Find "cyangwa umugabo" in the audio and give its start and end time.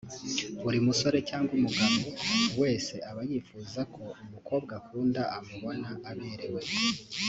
1.29-1.97